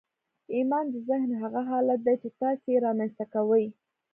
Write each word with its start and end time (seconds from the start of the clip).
ايمان 0.55 0.85
د 0.93 0.95
ذهن 1.07 1.31
هغه 1.41 1.61
حالت 1.69 1.99
دی 2.05 2.15
چې 2.21 2.29
تاسې 2.41 2.67
يې 2.73 2.83
رامنځته 2.85 3.25
کوئ. 3.33 3.65